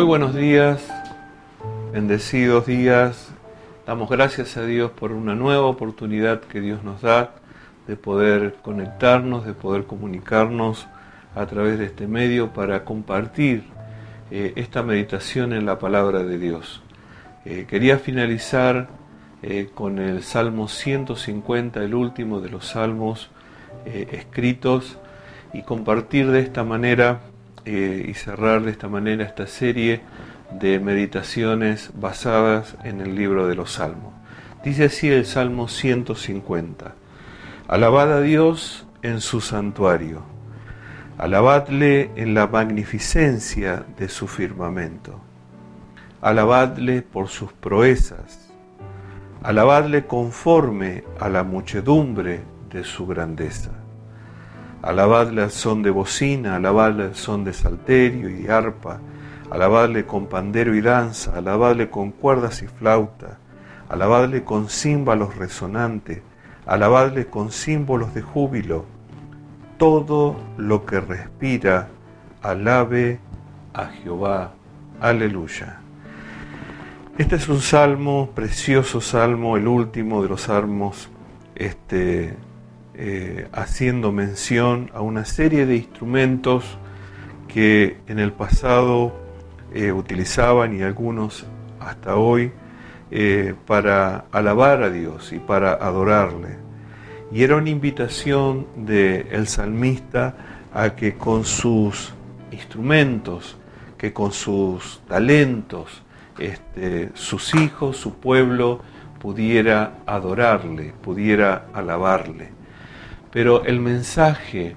[0.00, 0.88] Muy buenos días,
[1.92, 3.28] bendecidos días.
[3.86, 7.34] Damos gracias a Dios por una nueva oportunidad que Dios nos da
[7.86, 10.86] de poder conectarnos, de poder comunicarnos
[11.34, 13.64] a través de este medio para compartir
[14.30, 16.82] eh, esta meditación en la palabra de Dios.
[17.44, 18.88] Eh, quería finalizar
[19.42, 23.28] eh, con el Salmo 150, el último de los salmos
[23.84, 24.96] escritos,
[25.52, 27.20] y compartir de esta manera
[27.64, 30.00] y cerrar de esta manera esta serie
[30.52, 34.12] de meditaciones basadas en el libro de los salmos.
[34.64, 36.94] Dice así el Salmo 150.
[37.68, 40.22] Alabad a Dios en su santuario,
[41.18, 45.20] alabadle en la magnificencia de su firmamento,
[46.20, 48.50] alabadle por sus proezas,
[49.42, 53.70] alabadle conforme a la muchedumbre de su grandeza.
[54.82, 59.00] Alabadle al son de bocina, alabadle al son de salterio y arpa,
[59.50, 63.38] alabadle con pandero y danza, alabadle con cuerdas y flauta,
[63.88, 66.22] alabadle con címbalos resonantes,
[66.66, 68.86] alabadle con símbolos de júbilo.
[69.76, 71.88] Todo lo que respira,
[72.42, 73.18] alabe
[73.74, 74.52] a Jehová.
[75.00, 75.80] Aleluya.
[77.18, 81.10] Este es un salmo, precioso salmo, el último de los salmos,
[81.54, 82.34] este,
[82.94, 86.64] eh, haciendo mención a una serie de instrumentos
[87.48, 89.12] que en el pasado
[89.72, 91.46] eh, utilizaban y algunos
[91.78, 92.52] hasta hoy
[93.10, 96.58] eh, para alabar a Dios y para adorarle.
[97.32, 100.34] Y era una invitación del salmista
[100.72, 102.12] a que con sus
[102.50, 103.56] instrumentos,
[103.96, 106.02] que con sus talentos,
[106.38, 108.80] este, sus hijos, su pueblo,
[109.20, 112.59] pudiera adorarle, pudiera alabarle.
[113.32, 114.74] Pero el mensaje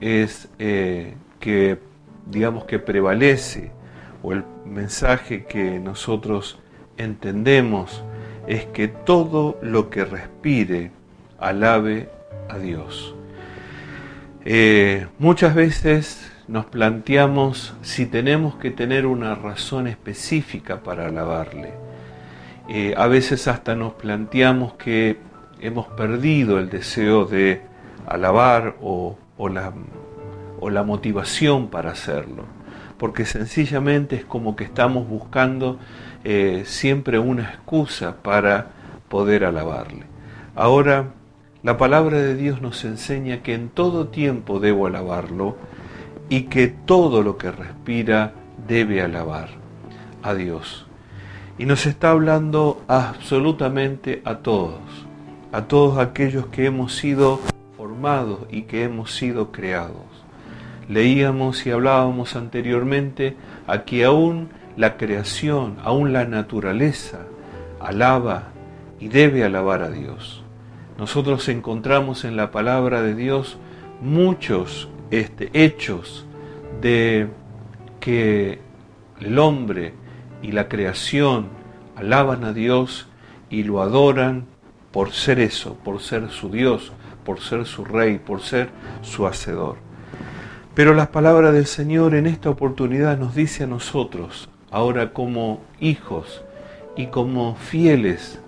[0.00, 1.78] es eh, que,
[2.26, 3.70] digamos que prevalece,
[4.22, 6.58] o el mensaje que nosotros
[6.96, 8.04] entendemos
[8.46, 10.90] es que todo lo que respire
[11.38, 12.08] alabe
[12.48, 13.14] a Dios.
[14.44, 21.72] Eh, muchas veces nos planteamos si tenemos que tener una razón específica para alabarle.
[22.68, 25.18] Eh, a veces hasta nos planteamos que
[25.60, 27.62] hemos perdido el deseo de
[28.06, 29.16] alabar o,
[29.48, 29.72] la,
[30.60, 32.44] o la motivación para hacerlo,
[32.98, 35.78] porque sencillamente es como que estamos buscando
[36.24, 38.68] eh, siempre una excusa para
[39.08, 40.04] poder alabarle.
[40.54, 41.12] Ahora,
[41.62, 45.56] la palabra de Dios nos enseña que en todo tiempo debo alabarlo
[46.28, 48.34] y que todo lo que respira
[48.68, 49.48] debe alabar
[50.22, 50.86] a Dios.
[51.58, 54.80] Y nos está hablando absolutamente a todos,
[55.52, 57.40] a todos aquellos que hemos sido
[58.50, 60.24] y que hemos sido creados.
[60.88, 67.20] Leíamos y hablábamos anteriormente a que aún la creación, aún la naturaleza,
[67.80, 68.48] alaba
[69.00, 70.42] y debe alabar a Dios.
[70.98, 73.56] Nosotros encontramos en la palabra de Dios
[74.00, 76.26] muchos este, hechos
[76.80, 77.28] de
[78.00, 78.58] que
[79.20, 79.94] el hombre
[80.42, 81.48] y la creación
[81.96, 83.08] alaban a Dios
[83.48, 84.46] y lo adoran
[84.92, 86.92] por ser eso, por ser su Dios,
[87.24, 88.68] por ser su rey, por ser
[89.02, 89.76] su hacedor.
[90.74, 96.42] Pero la palabra del Señor en esta oportunidad nos dice a nosotros, ahora como hijos
[96.96, 98.40] y como fieles,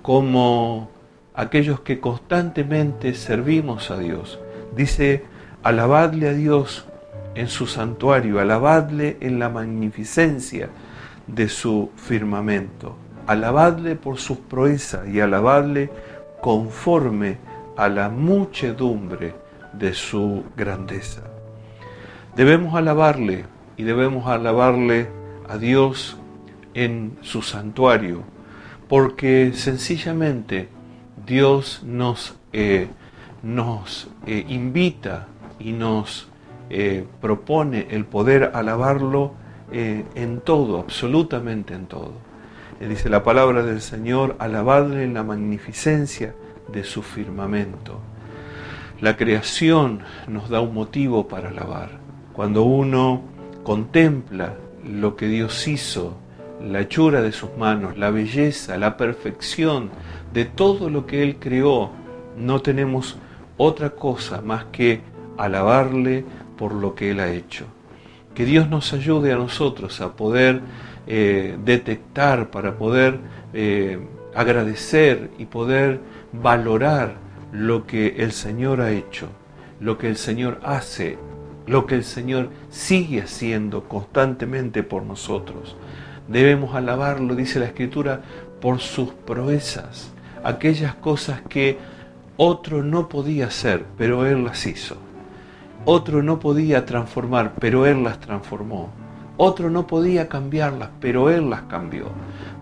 [0.00, 0.90] como
[1.34, 4.38] aquellos que constantemente servimos a Dios,
[4.74, 5.24] dice,
[5.62, 6.86] alabadle a Dios
[7.34, 10.70] en su santuario, alabadle en la magnificencia
[11.26, 12.96] de su firmamento,
[13.26, 15.90] alabadle por sus proezas y alabadle
[16.40, 17.38] conforme
[17.76, 19.34] a la muchedumbre
[19.72, 21.22] de su grandeza.
[22.36, 23.44] Debemos alabarle
[23.76, 25.08] y debemos alabarle
[25.48, 26.16] a Dios
[26.74, 28.22] en su santuario,
[28.88, 30.68] porque sencillamente
[31.26, 32.88] Dios nos, eh,
[33.42, 35.28] nos eh, invita
[35.58, 36.28] y nos
[36.70, 39.42] eh, propone el poder alabarlo
[39.72, 42.12] en todo, absolutamente en todo.
[42.78, 46.32] dice la palabra del Señor, alabadle en la magnificencia
[46.72, 48.00] de su firmamento.
[49.00, 51.90] La creación nos da un motivo para alabar.
[52.32, 53.22] Cuando uno
[53.62, 54.54] contempla
[54.86, 56.16] lo que Dios hizo,
[56.62, 59.90] la hechura de sus manos, la belleza, la perfección
[60.32, 61.90] de todo lo que Él creó,
[62.36, 63.18] no tenemos
[63.56, 65.00] otra cosa más que
[65.36, 66.24] alabarle
[66.56, 67.66] por lo que Él ha hecho.
[68.34, 70.60] Que Dios nos ayude a nosotros a poder
[71.06, 73.18] eh, detectar, para poder
[73.52, 73.98] eh,
[74.34, 76.00] agradecer y poder
[76.42, 77.14] valorar
[77.52, 79.28] lo que el Señor ha hecho,
[79.80, 81.18] lo que el Señor hace
[81.66, 85.76] lo que el Señor sigue haciendo constantemente por nosotros.
[86.28, 88.22] Debemos alabarlo, dice la Escritura,
[88.60, 91.78] por sus proezas, aquellas cosas que
[92.36, 94.96] otro no podía hacer, pero Él las hizo.
[95.84, 98.88] Otro no podía transformar, pero Él las transformó.
[99.36, 102.06] Otro no podía cambiarlas, pero Él las cambió.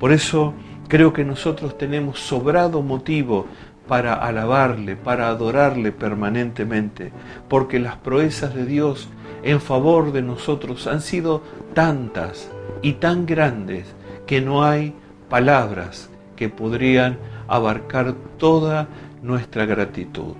[0.00, 0.54] Por eso
[0.92, 3.46] creo que nosotros tenemos sobrado motivo
[3.88, 7.12] para alabarle, para adorarle permanentemente,
[7.48, 9.08] porque las proezas de Dios
[9.42, 11.42] en favor de nosotros han sido
[11.72, 12.50] tantas
[12.82, 13.86] y tan grandes
[14.26, 14.92] que no hay
[15.30, 17.16] palabras que podrían
[17.48, 18.86] abarcar toda
[19.22, 20.34] nuestra gratitud,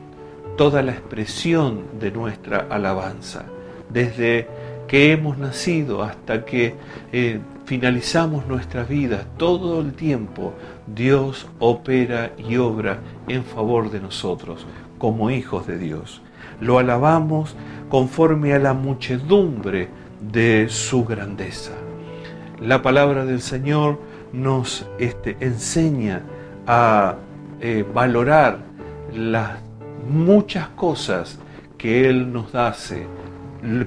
[0.58, 3.46] toda la expresión de nuestra alabanza,
[3.88, 4.48] desde
[4.86, 6.74] que hemos nacido hasta que
[7.12, 10.52] eh, finalizamos nuestras vidas, todo el tiempo
[10.86, 12.98] Dios opera y obra
[13.28, 14.66] en favor de nosotros
[14.98, 16.22] como hijos de Dios.
[16.60, 17.56] Lo alabamos
[17.88, 19.88] conforme a la muchedumbre
[20.20, 21.72] de su grandeza.
[22.60, 23.98] La palabra del Señor
[24.32, 26.22] nos este, enseña
[26.66, 27.16] a
[27.60, 28.58] eh, valorar
[29.12, 29.58] las
[30.08, 31.38] muchas cosas
[31.76, 33.06] que Él nos hace,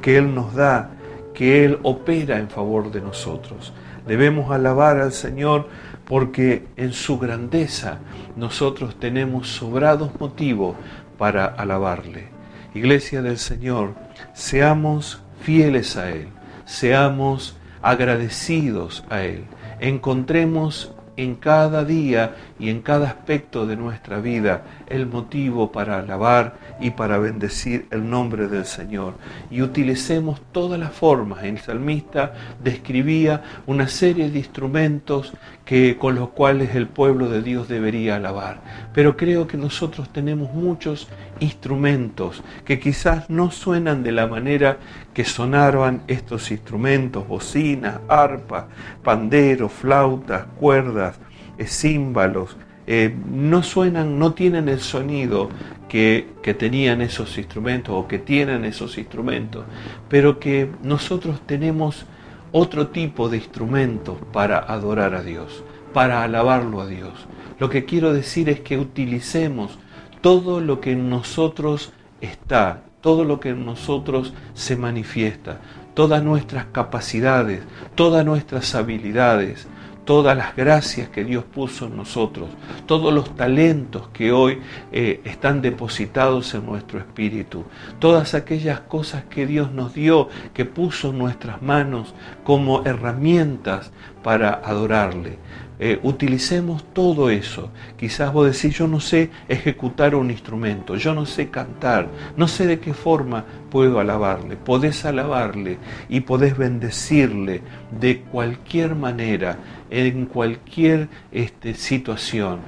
[0.01, 0.91] que Él nos da,
[1.33, 3.73] que Él opera en favor de nosotros.
[4.07, 5.67] Debemos alabar al Señor
[6.05, 7.99] porque en su grandeza
[8.35, 10.75] nosotros tenemos sobrados motivos
[11.17, 12.29] para alabarle.
[12.73, 13.95] Iglesia del Señor,
[14.33, 16.27] seamos fieles a Él,
[16.65, 19.45] seamos agradecidos a Él,
[19.79, 26.55] encontremos en cada día y en cada aspecto de nuestra vida el motivo para alabar
[26.79, 29.15] y para bendecir el nombre del Señor.
[29.51, 31.43] Y utilicemos todas las formas.
[31.43, 35.33] El salmista describía una serie de instrumentos
[35.65, 38.61] que, con los cuales el pueblo de Dios debería alabar.
[38.93, 41.09] Pero creo que nosotros tenemos muchos
[41.39, 44.77] instrumentos que quizás no suenan de la manera
[45.13, 48.67] que sonaban estos instrumentos, bocinas, arpa,
[49.03, 51.19] panderos, flautas, cuerdas,
[51.59, 52.57] címbalos,
[52.87, 55.49] eh, no suenan, no tienen el sonido
[55.89, 59.65] que, que, tenían esos instrumentos o que tienen esos instrumentos,
[60.07, 62.05] pero que nosotros tenemos
[62.51, 65.63] otro tipo de instrumentos para adorar a Dios,
[65.93, 67.27] para alabarlo a Dios.
[67.59, 69.79] Lo que quiero decir es que utilicemos
[70.21, 71.91] todo lo que en nosotros
[72.21, 75.59] está, todo lo que en nosotros se manifiesta,
[75.93, 77.61] todas nuestras capacidades,
[77.95, 79.67] todas nuestras habilidades,
[80.05, 82.49] todas las gracias que Dios puso en nosotros,
[82.85, 84.61] todos los talentos que hoy
[84.91, 87.65] eh, están depositados en nuestro espíritu,
[87.99, 92.13] todas aquellas cosas que Dios nos dio, que puso en nuestras manos
[92.43, 93.91] como herramientas
[94.25, 95.37] para adorarle.
[95.77, 97.69] Eh, utilicemos todo eso.
[97.95, 102.65] Quizás vos decís, yo no sé ejecutar un instrumento, yo no sé cantar, no sé
[102.65, 104.55] de qué forma puedo alabarle.
[104.55, 105.77] Podés alabarle
[106.09, 107.61] y podés bendecirle
[107.99, 109.59] de cualquier manera,
[109.91, 112.61] en cualquier este, situación.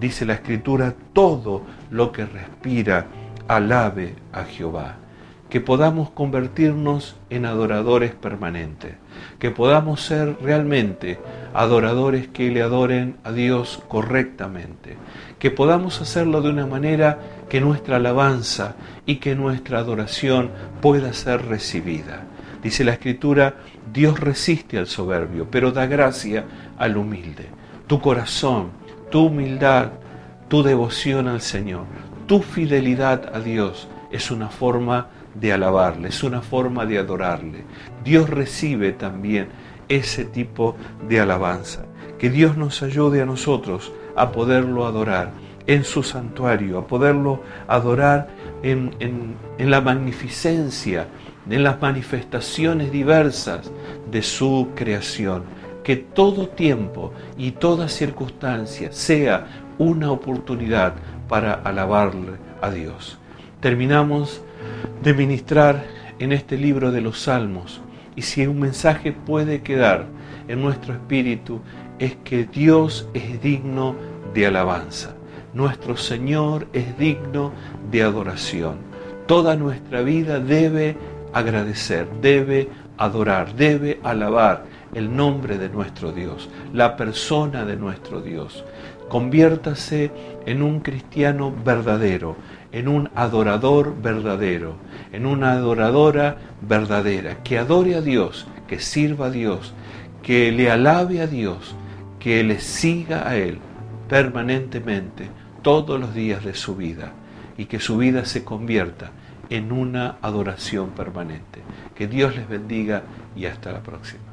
[0.00, 3.06] Dice la Escritura, todo lo que respira,
[3.48, 5.01] alabe a Jehová
[5.52, 8.94] que podamos convertirnos en adoradores permanentes,
[9.38, 11.18] que podamos ser realmente
[11.52, 14.96] adoradores que le adoren a Dios correctamente,
[15.38, 17.18] que podamos hacerlo de una manera
[17.50, 20.48] que nuestra alabanza y que nuestra adoración
[20.80, 22.22] pueda ser recibida.
[22.62, 23.56] Dice la Escritura,
[23.92, 26.46] Dios resiste al soberbio, pero da gracia
[26.78, 27.44] al humilde.
[27.86, 28.70] Tu corazón,
[29.10, 29.90] tu humildad,
[30.48, 31.84] tu devoción al Señor,
[32.26, 35.21] tu fidelidad a Dios es una forma de
[35.52, 37.64] alabarle, es una forma de adorarle.
[38.04, 39.48] Dios recibe también
[39.88, 40.76] ese tipo
[41.08, 41.86] de alabanza.
[42.18, 45.32] Que Dios nos ayude a nosotros a poderlo adorar
[45.66, 48.28] en su santuario, a poderlo adorar
[48.62, 51.06] en, en la magnificencia,
[51.48, 53.70] en las manifestaciones diversas
[54.10, 55.44] de su creación.
[55.82, 60.94] Que todo tiempo y toda circunstancia sea una oportunidad
[61.28, 63.18] para alabarle a Dios.
[63.60, 64.42] Terminamos
[65.02, 65.84] de ministrar
[66.18, 67.80] en este libro de los Salmos.
[68.14, 70.06] Y si un mensaje puede quedar
[70.48, 71.60] en nuestro espíritu
[71.98, 73.96] es que Dios es digno
[74.34, 75.14] de alabanza.
[75.54, 77.52] Nuestro Señor es digno
[77.90, 78.78] de adoración.
[79.26, 80.96] Toda nuestra vida debe
[81.32, 84.64] agradecer, debe adorar, debe alabar
[84.94, 88.64] el nombre de nuestro Dios, la persona de nuestro Dios.
[89.12, 90.10] Conviértase
[90.46, 92.34] en un cristiano verdadero,
[92.72, 94.76] en un adorador verdadero,
[95.12, 99.74] en una adoradora verdadera, que adore a Dios, que sirva a Dios,
[100.22, 101.76] que le alabe a Dios,
[102.18, 103.58] que le siga a Él
[104.08, 105.28] permanentemente
[105.60, 107.12] todos los días de su vida
[107.58, 109.10] y que su vida se convierta
[109.50, 111.60] en una adoración permanente.
[111.94, 113.02] Que Dios les bendiga
[113.36, 114.31] y hasta la próxima.